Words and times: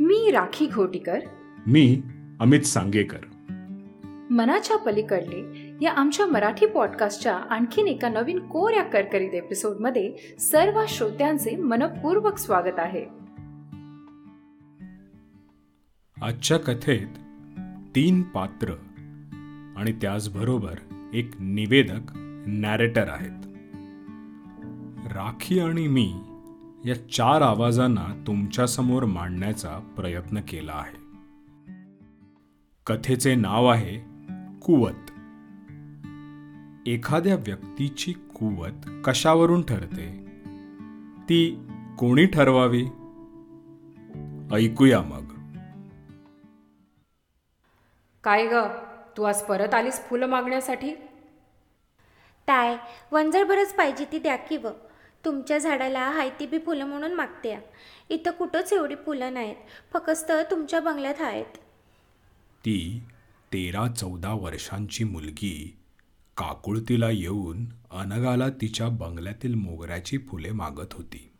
मी 0.00 0.30
राखी 0.30 0.66
घोटीकर. 0.66 1.18
मी 1.66 2.02
अमित 2.40 2.60
सांगेकर. 2.60 3.18
मनाच्या 4.30 4.76
पलीकडले 4.76 5.72
या 5.82 5.92
आमच्या 5.92 6.26
मराठी 6.26 6.66
पॉडकास्टच्या 6.66 7.36
आणखीन 7.36 7.86
एका 7.86 8.08
नवीन 8.08 8.38
कोऱ्या 8.38 8.82
करकरीत 8.82 9.30
एपिसोडमध्ये 9.30 10.36
सर्व 10.38 10.84
श्रोत्यांचे 10.88 11.56
मनपूर्वक 11.56 12.38
स्वागत 12.38 12.78
आहे. 12.78 13.04
आजच्या 16.22 16.56
कथेत 16.56 17.06
तीन 17.96 18.22
पात्र 18.22 18.68
आणि 19.76 19.92
त्याचबरोबर 19.92 20.74
एक 21.14 21.30
निवेदक 21.40 22.12
नॅरेटर 22.46 23.08
आहेत. 23.08 23.46
राखी 25.06 25.60
आणि 25.60 25.88
मी 25.88 26.14
या 26.84 27.08
चार 27.08 27.40
आवाजांना 27.40 28.24
तुमच्यासमोर 28.26 29.04
मांडण्याचा 29.04 29.78
प्रयत्न 29.96 30.40
केला 30.40 30.72
आहे. 30.72 31.06
कथेचे 32.86 33.34
नाव 33.34 33.66
आहे 33.66 33.98
कुवत. 34.60 35.10
एखाद्या 36.88 37.34
व्यक्तीची 37.34 38.12
कुवत 38.12 38.90
कशावरून 39.04 39.62
ठरते? 39.62 40.26
ती 41.28 41.68
कोणी 41.98 42.26
ठरवावी? 42.26 42.84
ऐकूया 44.52 45.02
मग. 45.02 45.24
काय 48.24 48.46
ग? 48.46 48.54
तू 49.16 49.22
आज 49.22 49.42
परत 49.42 49.74
आलीस 49.74 50.00
फुलं 50.00 50.26
मागण्यासाठी? 50.26 50.94
ताय 52.48 52.76
वंजरभरच 53.12 53.74
पाहिजे 53.76 54.04
ती 54.12 54.18
द्या 54.18 54.36
की 54.36 54.56
व 54.56 54.68
तुमच्या 55.26 55.58
झाडाला 55.58 56.10
हायती 56.10 56.46
बी 56.46 56.58
फुलं 56.58 56.84
म्हणून 56.84 57.12
मागते. 57.12 57.50
या. 57.50 57.60
इथं 58.08 58.30
कुठंच 58.30 58.72
एवढी 58.72 58.94
फुलं 58.94 59.34
नाहीत. 59.34 59.56
फक्त 59.92 60.32
तुमच्या 60.50 60.80
बंगल्यात 60.80 61.20
आहेत. 61.20 61.58
ती 62.64 63.02
तेरा 63.52 63.92
चौदा 63.92 64.32
वर्षांची 64.32 65.04
मुलगी 65.04 65.76
काकुळतीला 66.36 67.10
येऊन 67.10 67.64
अनगाला 67.90 68.48
तिच्या 68.48 68.88
बंगल्यातील 68.88 69.54
मोगऱ्याची 69.54 70.18
फुले 70.18 70.52
मागत 70.52 70.92
होती. 70.92 71.32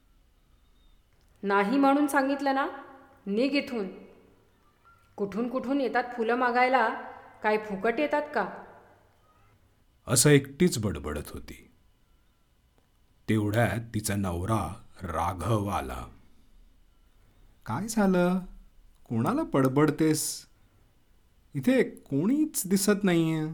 नाही 1.42 1.78
म्हणून 1.78 2.06
सांगितलं 2.06 2.54
ना? 2.54 2.66
निघ 3.26 3.52
इथून. 3.52 3.88
कुठून 5.16 5.48
कुठून 5.48 5.80
येतात 5.80 6.04
फुलं 6.16 6.34
मागायला? 6.34 6.88
काय 7.42 7.58
फुकट 7.58 7.94
येतात 7.98 8.22
का? 8.34 8.48
असं 10.08 10.30
एकटीच 10.30 10.78
बडबडत 10.78 11.28
होती. 11.28 11.70
तेवढ्यात 13.28 13.94
तिचा 13.94 14.16
नवरा 14.16 14.74
राघव 15.02 15.66
आला. 15.66 16.06
काय 17.66 17.88
झालं? 17.88 18.38
कोणाला 19.08 19.42
बडबडतेस 19.42 20.46
इथे 21.54 21.82
कोणीच 21.82 22.62
दिसत 22.66 23.04
नाहीये. 23.04 23.46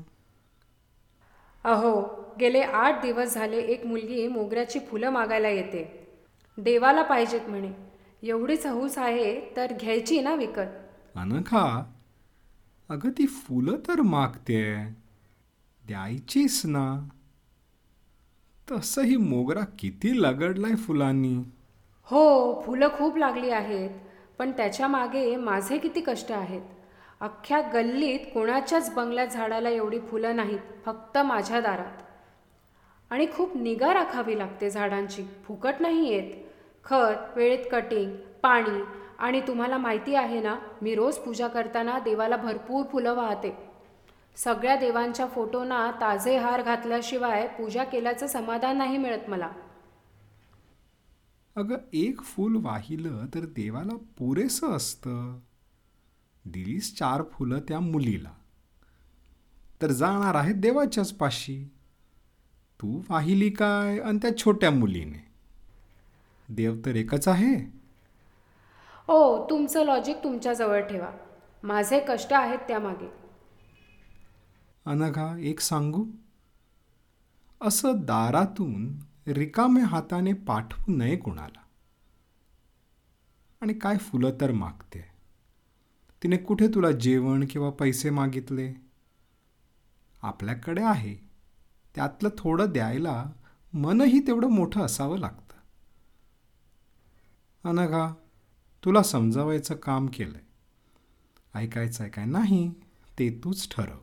अहो 1.64 2.22
गेले 2.40 2.60
आठ 2.60 3.02
दिवस 3.02 3.34
झाले 3.34 3.58
एक 3.58 3.86
मुलगी 3.86 4.28
मोगऱ्याची 4.28 4.78
फुलं 4.78 5.10
मागायला 5.10 5.48
येते. 5.48 6.08
देवाला 6.58 7.02
पाहिजेत 7.02 7.48
म्हणे. 7.48 7.72
एवढीच 8.22 8.66
हौस 8.66 8.98
आहे 8.98 9.56
तर 9.56 9.72
घ्यायची 9.80 10.20
ना 10.20 10.34
विकत. 10.34 10.70
अनघा 11.14 11.92
अगं 12.88 13.10
ती 13.10 13.26
फुलं 13.26 13.76
तर 13.88 14.00
मागते 14.00 14.88
द्यायचीच 15.86 16.66
ना. 16.66 17.08
तसंही 18.72 19.16
मोगरा 19.16 19.60
किती 19.78 20.10
लगडलाय 20.22 20.74
फुलांनी. 20.76 21.34
हो 22.08 22.62
फुलं 22.66 22.88
खूप 22.88 23.16
लागली 23.16 23.50
आहेत 23.50 23.90
पण 24.38 24.50
त्याच्यामागे 24.50 25.36
माझे 25.36 25.78
किती 25.78 26.00
कष्ट 26.00 26.32
आहेत. 26.32 26.62
अख्ख्या 27.20 27.60
गल्लीत 27.74 28.18
कोणाच्याच 28.34 28.94
बंगल्यात 28.94 29.28
झाडाला 29.28 29.68
एवढी 29.68 29.98
फुलं 30.00 30.36
नाहीत 30.36 30.58
फक्त 30.86 31.18
माझ्या 31.18 31.60
दारात. 31.60 32.02
आणि 33.10 33.26
खूप 33.34 33.56
निगा 33.56 33.92
राखावी 33.94 34.38
लागते 34.38 34.70
झाडांची 34.70 35.22
फुकट 35.44 35.80
नाही 35.80 36.08
येत. 36.08 36.32
खत 36.84 37.36
वेळेत 37.36 37.66
कटिंग 37.72 38.10
पाणी 38.42 38.82
आणि 39.18 39.40
तुम्हाला 39.40 39.78
माहिती 39.78 40.14
आहे 40.14 40.40
ना 40.40 40.56
मी 40.82 40.94
रोज 40.94 41.16
पूजा 41.16 41.48
करताना 41.48 41.98
देवाला 41.98 42.36
भरपूर 42.36 42.84
फुलं 42.92 43.14
वाहते. 43.14 43.71
सगळ्या 44.36 44.76
देवांच्या 44.76 45.26
फोटोना 45.26 45.90
ताजे 45.90 46.38
हार 46.38 46.62
घातल्याशिवाय 46.62 47.48
पूजा 47.48 47.84
केल्याचं 47.84 48.26
समाधान 48.26 48.78
नाही 48.78 48.96
मिळत 48.96 49.30
मला. 49.30 49.50
अगं 51.56 51.76
एक 51.92 52.22
फूल 52.22 52.56
वाहिलं 52.64 53.26
तर 53.34 53.40
देवाला 53.40 53.96
पुरेसं 53.96 54.68
असतं. 54.68 55.38
दिलीस 56.44 56.96
चार 56.98 57.22
फुलं 57.32 57.58
त्या 57.58 57.80
मुलीला. 57.80 58.30
तर 59.82 59.86
जाणार 59.86 60.34
आहेत 60.34 60.54
देवाच्याच 60.54 61.12
पाशी. 61.12 61.64
तू 62.80 63.02
वाहिली 63.10 63.50
काय 63.50 63.98
आणि 63.98 64.18
त्या 64.18 64.38
छोट्या 64.38 64.70
मुलीने? 64.70 65.32
देव 66.48 66.76
तर 66.86 66.94
एकच 66.96 67.28
आहे. 67.28 67.72
ओ 69.08 69.50
तुमचं 69.50 69.84
लॉजिक 69.84 70.16
तुमच्याजवळ 70.24 70.80
ठेवा. 70.80 71.10
माझे 71.62 72.00
कष्ट 72.08 72.32
आहेत 72.32 72.58
त्यामागे. 72.58 73.21
अनघा 74.86 75.36
एक 75.38 75.60
सांगू? 75.60 76.06
असं 77.60 77.92
दारातून 77.96 78.98
रिकाम्या 79.26 79.86
हाताने 79.86 80.32
पाठवू 80.32 80.96
नये 80.96 81.16
कोणाला. 81.16 81.60
आणि 83.60 83.74
काय 83.74 83.96
फुलं 83.96 84.30
तर 84.40 84.52
मागते? 84.52 85.04
तिने 86.22 86.36
कुठे 86.36 86.68
तुला 86.68 86.90
जेवण 86.90 87.46
किंवा 87.50 87.70
पैसे 87.70 88.10
मागितले? 88.10 88.74
आपल्याकडे 90.22 90.82
आहे. 90.82 91.16
त्यातलं 91.94 92.28
थोडं 92.38 92.72
द्यायला 92.72 93.26
मनही 93.72 94.26
तेवढं 94.26 94.48
मोठं 94.48 94.80
असावं 94.80 95.18
लागतं. 95.18 95.54
अनघा 97.68 98.14
तुला 98.84 99.02
समजावायचं 99.02 99.74
काम 99.74 100.06
केलंय. 100.06 100.40
ऐकायचं 101.54 102.02
आहे 102.02 102.12
काय 102.12 102.24
नाही 102.24 102.74
ते 103.18 103.40
तूच 103.44 103.68
ठरव. 103.68 103.98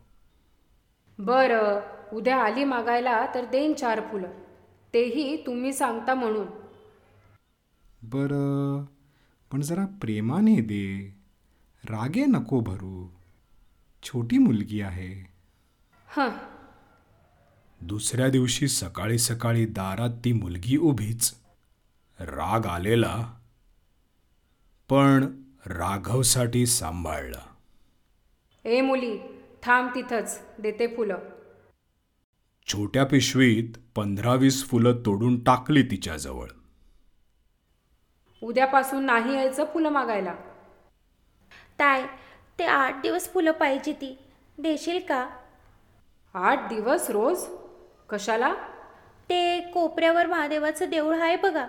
बरं 1.19 1.79
उद्या 2.13 2.43
आली 2.43 2.63
मागायला 2.63 3.25
तर 3.35 3.45
देईन 3.45 3.73
चार 3.73 4.01
फुलं. 4.01 4.29
तेही 4.93 5.45
तुम्ही 5.45 5.73
सांगता 5.73 6.13
म्हणून. 6.13 6.47
बरं 8.03 8.85
पण 9.51 9.61
जरा 9.61 9.85
प्रेमाने 9.85 10.61
दे. 10.61 11.17
रागे 11.89 12.25
नको 12.25 12.59
भरू. 12.59 13.09
छोटी 14.03 14.37
मुलगी 14.37 14.81
आहे. 14.81 15.33
हं. 16.07 16.29
दुसऱ्या 17.81 18.29
दिवशी 18.29 18.67
सकाळी 18.67 19.17
सकाळी 19.17 19.65
दारात 19.65 20.09
ती 20.09 20.33
मुलगी 20.33 20.77
उभीच. 20.77 21.33
राग 22.19 22.65
आलेला. 22.65 23.33
पण 24.89 25.41
राघवसाठी 25.65 26.65
सांभाळला. 26.65 27.55
ए 28.65 28.81
मुली 28.81 29.38
थांब 29.63 29.89
तिथंच 29.95 30.41
देते 30.59 30.87
फुलं. 30.87 31.17
छोट्या 32.65 33.05
पिशवीत 33.05 33.77
पंधरा 33.95 34.33
वीस 34.33 34.65
फुलं 34.65 35.01
तोडून 35.05 35.43
टाकली 35.43 35.83
तिच्याजवळ. 35.83 36.47
उद्यापासून 38.43 39.05
नाही 39.05 39.35
यायचं 39.35 39.65
फुलं 39.65 39.89
मागायला. 39.89 40.35
ताय 41.79 42.07
ते 42.59 42.65
आठ 42.65 43.01
दिवस 43.01 43.33
फुलं 43.33 43.51
पाहिजे 43.51 43.93
ती. 43.93 44.17
देशील 44.57 44.99
का? 45.09 45.29
आठ 46.33 46.69
दिवस 46.69 47.09
रोज? 47.09 47.45
कशाला? 48.09 48.53
ते 49.29 49.59
कोपऱ्यावर 49.71 50.27
महादेवाचं 50.27 50.89
देऊळ 50.89 51.15
आहे 51.21 51.35
बघा. 51.35 51.67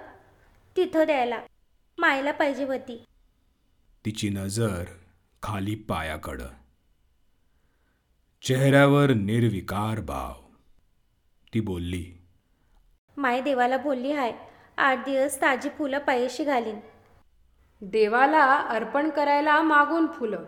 तिथं 0.77 1.07
द्यायला. 1.07 1.41
मायला 1.99 2.33
पाहिजे 2.33 2.65
होती 2.65 3.05
तिची 4.05 4.29
नजर 4.29 4.85
खाली 5.43 5.75
पायाकडं. 5.75 6.49
चेहऱ्यावर 8.43 9.11
निर्विकार 9.11 10.01
भाव. 10.01 10.33
ती 11.55 11.61
बोलली 11.61 12.05
माय 13.17 13.41
देवाला 13.41 13.77
बोलली 13.77 14.13
हाय 14.13 14.33
आठ 14.77 14.99
दिवस 14.99 15.41
ताजी 15.41 15.69
फुलं 15.69 15.99
पायशी 15.99 16.45
घालीन. 16.45 16.81
देवाला 17.83 18.45
अर्पण 18.57 19.11
करायला 19.11 19.63
मागून 19.63 20.07
फुलं. 20.07 20.45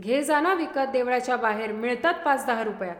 घे 0.00 0.24
जा 0.24 0.40
ना 0.40 0.54
विकत 0.54 0.90
देवळाच्या 0.92 1.36
बाहेर 1.36 1.72
मिळतात 1.72 2.14
पाच 2.24 2.46
दहा 2.46 2.64
रुपयात 2.64 2.96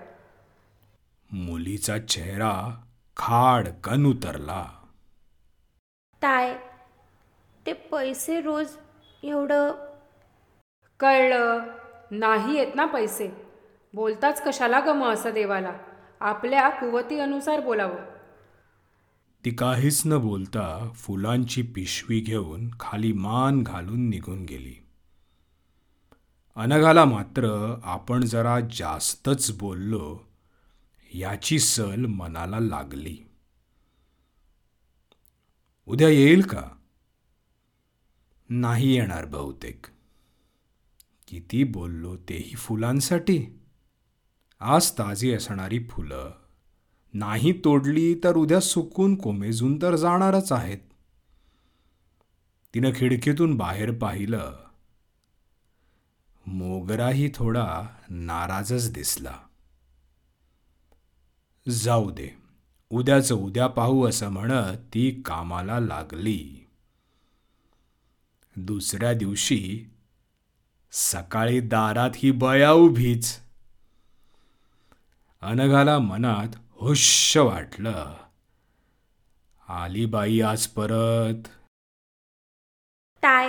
मुलीचा 1.33 1.99
चेहरा 1.99 2.83
खाड 3.17 3.69
कन 3.85 4.07
उतरला. 4.07 4.67
ताय 6.23 6.59
ते 7.67 7.73
पैसे 7.73 8.41
रोज 8.41 8.77
एवढं? 9.23 9.73
कळलं 11.01 11.65
नाही 12.11 12.55
येत 12.55 12.75
ना 12.75 12.87
पैसे. 12.87 13.46
बोलताच 13.97 14.43
कशाला 14.47 14.81
ग 14.81 15.03
असं 15.03 15.31
देवाला? 15.35 15.79
आपल्या 16.21 16.69
कुवती 16.69 17.19
अनुसार 17.19 17.61
बोलावं. 17.61 17.97
ती 19.45 19.51
काहीच 19.51 20.03
न 20.07 20.19
बोलता 20.19 20.93
फुलांची 20.95 21.63
पिशवी 21.63 22.21
घेऊन 22.21 22.71
खाली 22.81 23.13
मान 23.13 23.63
घालून 23.63 24.09
निघून 24.09 24.45
गेली. 24.45 24.75
अनघाला 26.57 27.05
मात्र 27.05 27.75
आपण 27.85 28.25
जरा 28.25 28.61
जास्तच 28.61 29.59
बोललो 29.59 30.19
याची 31.15 31.59
सल 31.59 32.07
मनाला 32.07 32.61
लागली. 32.61 33.17
उद्या 35.87 36.09
येईल 36.09 36.41
का? 36.41 36.63
नाही 38.49 38.97
येणार 38.97 39.25
बहुतेक. 39.25 39.87
किती 41.29 41.65
बोललो 41.65 42.17
तेही 42.17 42.55
फुलांसाठी? 42.57 43.61
आज 44.61 44.91
ताजी 44.91 45.33
असणारी 45.33 45.87
फुलं. 45.91 46.33
नाही 47.15 47.53
तोडली 47.65 48.15
तर 48.25 48.37
उद्या 48.37 48.61
सुकून 48.61 49.17
कोमेजून 49.17 49.83
तर 49.83 49.97
जाणारच 49.97 50.53
आहेत. 50.53 50.79
तिनं 52.75 52.91
खिडकीतून 52.97 53.55
बाहेर 53.55 53.99
पाहिलं. 53.99 54.59
मोगराही 56.47 57.31
थोडा 57.35 57.83
नाराजच 58.11 58.93
दिसला. 58.93 59.39
जाऊ 61.69 62.11
दे 62.11 62.29
उद्याचं 62.91 63.35
उद्या 63.35 63.67
पाहू 63.67 64.09
असं 64.09 64.29
म्हणत 64.29 64.77
ती 64.95 65.23
कामाला 65.23 65.81
लागली. 65.81 66.67
दुसऱ्या 68.57 69.13
दिवशी 69.13 69.87
सकाळी 70.93 71.61
दारात 71.61 72.11
ही 72.15 72.31
बया 72.31 72.73
उभीच. 72.73 73.46
अनघाला 75.43 75.99
मनात 75.99 76.57
हुश्य 76.81 77.41
वाटलं. 77.41 78.15
आली 79.69 80.07
बाई 80.07 80.41
आज 80.41 80.67
परत. 80.67 81.49
टाय 83.23 83.49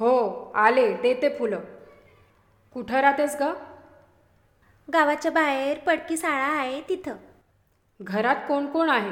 हो 0.00 0.52
आले 0.54 0.92
देते 1.02 1.28
फुलं. 1.38 1.60
कुठं 2.72 3.00
राहतेस 3.00 3.36
ग? 3.40 3.52
गावाच्या 4.92 5.32
बाहेर 5.32 5.78
पडकी 5.78 6.16
शाळा 6.16 6.52
आहे 6.60 6.80
तिथं. 6.88 7.16
घरात 8.00 8.36
कोण 8.48 8.66
कोण 8.66 8.90
आहे? 8.90 9.10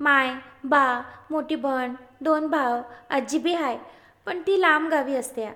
माय 0.00 0.34
बा 0.64 0.84
मोठी 1.30 1.54
बहीण 1.54 1.94
दोन 2.20 2.46
भाव 2.46 2.80
आजी 3.10 3.38
बी 3.38 3.54
आहे 3.54 3.78
पण 4.26 4.40
ती 4.40 4.60
लांब 4.60 4.88
गावी 4.90 5.14
असते 5.16 5.48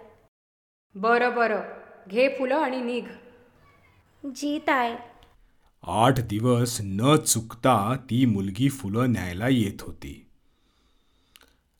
बरं 0.94 1.34
बरं. 1.34 1.62
घे 2.08 2.28
फुलं 2.38 2.56
आणि 2.56 2.80
निघ. 2.80 3.04
जी 4.34 4.58
आठ 5.82 6.20
दिवस 6.20 6.80
न 6.80 7.16
चुकता 7.16 7.96
ती 8.10 8.26
मुलगी 8.26 8.68
फुलं 8.68 9.12
न्यायला 9.12 9.48
येत 9.48 9.82
होती. 9.82 10.26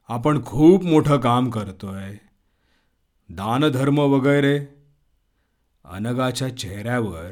आपण 0.09 0.45
खूप 0.45 0.85
मोठं 0.85 1.21
काम 1.21 1.51
करतोय. 1.51 2.17
दानधर्म 3.29 3.99
वगैरे. 3.99 4.67
अनगाच्या 5.85 6.57
चेहऱ्यावर 6.57 7.31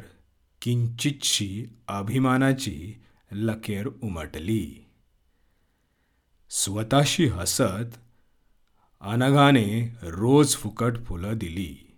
किंचितशी 0.61 1.65
अभिमानाची 1.87 3.03
लकेर 3.31 3.87
उमटली. 4.03 4.85
स्वतःशी 6.49 7.25
हसत 7.25 7.97
अनघाने 9.01 9.95
रोज 10.03 10.55
फुकट 10.55 10.93
फुलं 11.05 11.37
दिली. 11.37 11.94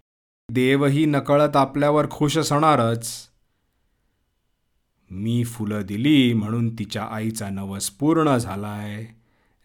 देवही 0.51 1.05
नकळत 1.05 1.55
आपल्यावर 1.55 2.09
खुश 2.11 2.37
असणारच. 2.37 3.29
मी 5.11 5.43
फुलं 5.43 5.81
दिली 5.81 6.33
म्हणून 6.33 6.75
तिच्या 6.75 7.03
आईचा 7.03 7.49
नवस 7.49 7.89
पूर्ण 7.89 8.37
झालाय. 8.37 9.05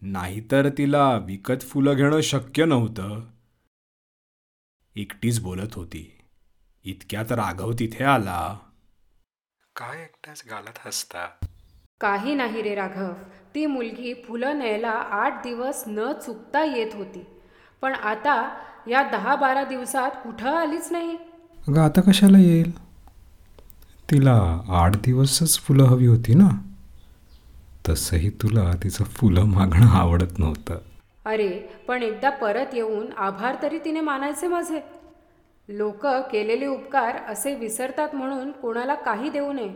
नाहीतर 0.01 0.69
तिला 0.69 1.17
विकत 1.17 1.61
फुलं 1.61 1.93
घेणं 1.93 2.21
शक्य 2.21 2.65
नव्हतं. 2.65 3.21
एकटीच 4.95 5.39
बोलत 5.39 5.73
होती. 5.73 6.17
इतक्यात 6.83 7.31
राघव 7.31 7.71
तिथे 7.71 8.03
आला. 8.03 8.59
काय 9.75 10.01
एकट्याच 10.01 10.43
गालात 10.49 10.87
हसता? 10.87 11.27
काही 12.01 12.35
नाही 12.35 12.61
रे 12.61 12.75
राघव. 12.75 13.13
ती 13.55 13.65
मुलगी 13.65 14.13
फुलं 14.13 14.57
न्यायला 14.57 14.91
आठ 14.91 15.33
दिवस 15.43 15.83
न 15.87 16.11
चुकता 16.11 16.63
येत 16.63 16.91
होती. 16.93 17.25
पण 17.81 17.93
आता 17.93 18.63
या 18.87 19.03
दहा 19.03 19.35
बारा 19.35 19.63
दिवसात 19.63 20.11
कुठं 20.23 20.49
आलीच 20.49 20.91
नाही. 20.91 21.17
अगं 21.67 21.81
आता 21.81 22.01
कशाला 22.01 22.37
येईल? 22.37 22.71
तिला 24.11 24.61
आठ 24.69 24.95
दिवसच 24.95 25.59
फुलं 25.59 25.83
हवी 25.83 26.05
होती 26.05 26.33
ना? 26.33 26.49
तसंही 27.89 28.29
तुला 28.29 28.71
तिचं 28.83 29.03
फुलं 29.03 29.45
मागणं 29.45 29.87
आवडत 29.87 30.39
नव्हतं. 30.39 30.77
अरे 31.25 31.49
पण 31.87 32.03
एकदा 32.03 32.29
परत 32.29 32.73
येऊन 32.73 33.05
आभार 33.17 33.55
तरी 33.61 33.79
तिने 33.79 33.99
मानायचे 34.01 34.47
माझे. 34.47 34.79
लोक 35.69 36.05
केलेले 36.05 36.65
उपकार 36.65 37.15
असे 37.15 37.55
विसरतात 37.55 38.15
म्हणून 38.15 38.51
कोणाला 38.51 38.95
काही 38.95 39.29
देऊ 39.29 39.51
नये. 39.53 39.69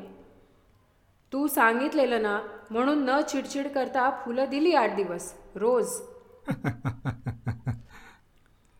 तू 1.33 1.47
सांगितलेलं 1.47 2.21
ना 2.21 2.39
म्हणून 2.71 3.03
न 3.05 3.21
चिडचिड 3.21 3.67
करता 3.67 4.09
फुलं 4.25 4.45
दिली 4.49 4.73
आठ 4.73 4.95
दिवस 4.95 5.33
रोज. 5.55 5.87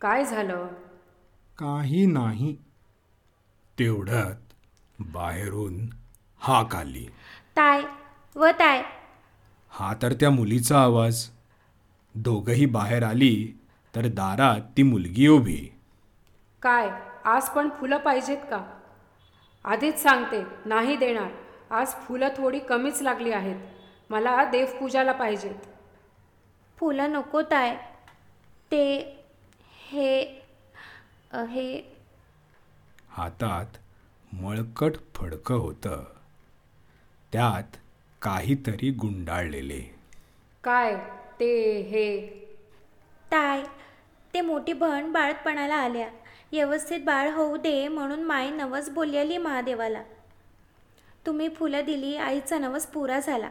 काय 0.02 0.26
झालं? 0.26 0.68
काही 1.58 2.06
नाही. 2.06 2.56
तेवढ्यात 3.80 4.36
बाहेरून 5.00 5.90
हाक 6.38 6.76
आली. 6.76 7.08
ताय 7.58 7.84
व 8.36 8.48
ताय. 8.60 8.84
हा 9.70 9.94
तर 10.02 10.14
त्या 10.14 10.30
मुलीचा 10.30 10.82
आवाज. 10.82 11.30
दोघंही 12.16 12.66
बाहेर 12.66 13.04
आली 13.04 13.54
तर 13.96 14.08
दारात 14.08 14.62
ती 14.78 14.84
मुलगी 14.84 15.28
उभी. 15.28 15.74
काय 16.62 16.90
आज 17.26 17.50
पण 17.50 17.70
फुलं 17.70 17.98
पाहिजेत 17.98 18.38
का? 18.38 18.80
आधीच 19.64 20.04
सांगते 20.04 20.44
नाही 20.66 20.96
देणार. 20.96 21.32
आज 21.72 21.88
फुलं 21.88 22.28
थोडी 22.38 22.60
कमीच 22.60 23.02
लागली 23.02 23.32
आहेत. 23.32 23.56
मला 24.10 24.46
देवपूजाला 24.46 25.12
पाहिजेत. 25.12 25.56
फुलं 26.78 27.12
नको 27.12 27.42
ताय. 27.42 27.76
ते 28.72 29.14
हे 29.90 30.42
हे 31.34 31.96
हातात 33.10 33.66
मळकट 34.34 34.92
फडकं 35.16 35.56
होतं. 35.56 36.04
त्यात 37.34 37.78
काहीतरी 38.22 38.92
गुंडाळलेले. 38.92 39.96
काय 40.64 40.96
ते 41.40 41.82
हे? 41.82 42.28
ताय 43.32 43.64
ते 44.34 44.42
मोठी 44.42 44.74
बहीण 44.74 45.12
बाळतपणाला 45.12 45.76
आल्या. 45.76 46.10
व्यवस्थित 46.52 47.00
बाळ 47.06 47.30
होऊ 47.30 47.58
दे 47.58 47.88
म्हणून 47.88 48.24
माय 48.24 48.50
नवस 48.50 48.90
बोललेली 48.90 49.38
महादेवाला. 49.38 50.04
तुम्ही 51.26 51.50
फुलं 51.50 51.86
दिली 51.86 52.18
आईचा 52.18 52.58
नवस 52.58 52.86
पुरा 52.86 53.20
झाला. 53.20 53.50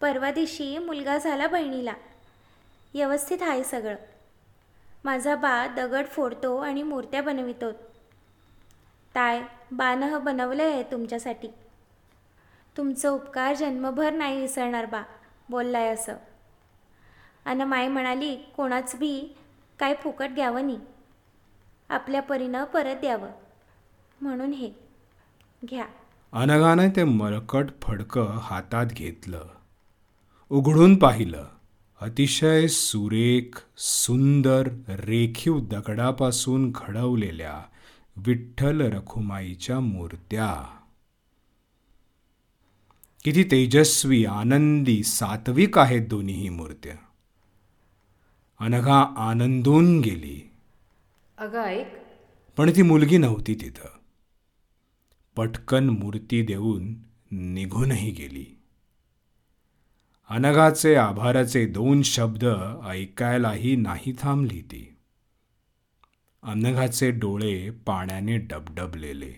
परवा 0.00 0.30
दिवशी 0.30 0.78
मुलगा 0.78 1.18
झाला 1.18 1.46
बहिणीला. 1.46 1.94
व्यवस्थित 2.94 3.38
आहे 3.40 3.64
सगळं. 3.64 3.96
माझा 5.04 5.34
बा 5.36 5.66
दगड 5.66 6.06
फोडतो 6.06 6.56
आणि 6.56 6.82
मूर्त्या 6.82 7.22
बनवितो. 7.22 7.72
ताय 9.14 9.42
बानं 9.72 10.24
बनवलं 10.24 10.62
आहे 10.62 10.82
तुमच्यासाठी. 10.82 11.48
तुमचं 12.76 13.10
उपकार 13.10 13.54
जन्मभर 13.54 14.12
नाही 14.12 14.40
विसरणार 14.40 14.86
बा 14.86 15.02
बोललाय 15.50 15.88
असं. 15.88 16.16
आणि 17.44 17.64
माय 17.64 17.88
म्हणाली 17.88 18.36
कोणाच 18.36 18.96
बी 18.96 19.36
काय 19.78 19.94
फुकट 19.94 20.28
घ्यावं 20.30 20.66
नाही 20.66 20.78
आपल्या 21.88 22.22
परीनं 22.22 22.64
परत 22.64 22.96
द्यावं 22.96 23.30
म्हणून 24.20 24.52
हे. 24.52 24.70
घ्या. 25.70 25.86
अनघाने 26.32 26.88
ते 26.88 27.04
मळकट 27.04 27.66
फडकं 27.82 28.26
हातात 28.26 28.86
घेतलं. 28.86 29.44
उघडून 30.50 30.98
पाहिलं. 30.98 31.44
अतिशय 32.00 32.66
सुरेख 32.66 33.62
सुंदर 33.78 34.68
रेखीव 34.88 35.60
दगडापासून 35.60 36.72
घडवलेल्या 36.74 37.62
विठ्ठल 38.16 38.80
रखुमाईच्या 38.80 39.80
मूर्त्या. 39.80 40.78
किती 43.24 43.44
तेजस्वी 43.44 44.24
आनंदी 44.24 45.02
सात्विक 45.02 45.78
आहेत 45.78 46.08
दोन्हीही 46.08 46.48
मूर्त्या. 46.48 46.96
अनघा 48.58 49.14
आनंदून 49.16 50.00
गेली. 50.00 50.50
अगं 51.38 51.62
ऐक. 51.62 51.88
पण 52.56 52.70
ती 52.70 52.82
मुलगी 52.82 53.18
नव्हती 53.18 53.54
तिथं. 53.54 53.88
पटकन 55.36 55.90
मूर्ती 55.90 56.42
देऊन 56.42 56.94
निघूनही 57.30 58.10
गेली. 58.10 58.57
अनघाचे 60.30 60.94
आभाराचे 60.94 61.66
दोन 61.66 62.02
शब्द 62.02 62.44
ऐकायलाही 62.86 63.76
नाही 63.76 64.16
थांबली 64.18 64.60
ती. 64.60 64.96
अनघाचे 66.42 67.10
डोळे 67.10 67.70
पाण्याने 67.70 68.38
डबडबलेले. 68.38 69.32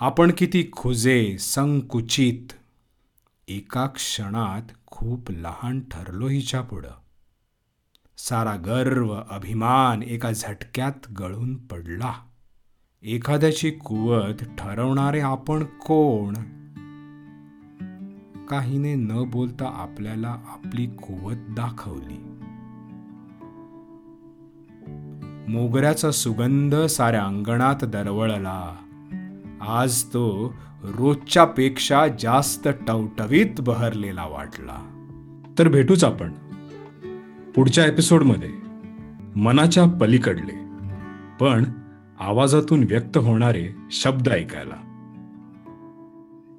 आपण 0.00 0.30
किती 0.38 0.70
खुजे 0.72 1.38
संकुचित 1.38 2.52
एका 3.48 3.86
क्षणात 3.86 4.62
खूप 4.86 5.30
लहान 5.30 5.80
ठरलो 5.80 6.28
हिच्या 6.28 6.60
पुढं. 6.60 6.90
सारा 8.18 8.56
गर्व 8.56 9.20
अभिमान 9.30 10.02
एका 10.02 10.32
झटक्यात 10.32 11.12
गळून 11.18 11.66
पडला. 11.66 12.14
एखाद्याची 13.02 13.70
कुवत 13.70 14.44
ठरवणारे 14.58 15.20
आपण 15.20 15.64
कोण? 15.64 16.61
काहीने 18.52 18.94
न 18.94 19.24
बोलता 19.26 19.72
आपल्याला 19.74 20.28
आपली 20.28 20.86
कुवत 20.86 21.34
दाखवली. 21.34 22.24
मोगऱ्याचा 25.52 26.10
सुगंध 26.10 26.74
साऱ्या 26.74 27.24
अंगणात 27.24 27.84
दरवळला. 27.84 28.76
आज 29.60 30.04
तो 30.04 30.54
रोजच्या 30.82 31.44
पेक्षा 31.44 32.06
जास्त 32.20 32.68
टवटवीत 32.88 33.60
बहरलेला 33.60 34.24
वाटला. 34.24 35.08
तर 35.58 35.68
भेटूच 35.68 36.04
आपण 36.04 36.32
पुढच्या 37.56 37.86
एपिसोडमध्ये. 37.86 38.50
मनाच्या 39.36 39.84
पलीकडले. 40.00 40.64
पण 41.40 41.64
आवाजातून 42.20 42.84
व्यक्त 42.88 43.18
होणारे 43.18 43.68
शब्द 43.90 44.28
ऐकायला. 44.28 44.91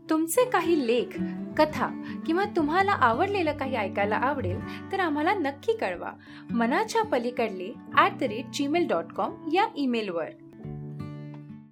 तुमचे 0.09 0.45
काही 0.45 0.87
लेख 0.87 1.17
कथा 1.57 1.87
किंवा 2.25 2.43
तुम्हाला 2.55 2.91
आवडलेलं 2.91 3.57
काही 3.57 3.75
ऐकायला 3.75 4.15
आवडेल 4.15 4.59
तर 4.91 4.99
आम्हाला 4.99 5.33
नक्की 5.33 5.73
कळवा. 5.73 6.11
मनाच्या 6.51 7.03
पलीकडले 7.03 7.73
at 7.97 8.11
the 8.19 8.23
rate 8.23 8.45
Gmail 8.53 8.87
dot 8.87 9.13
com 9.13 9.49
या 9.53 9.67
ईमेलवर 9.75 10.29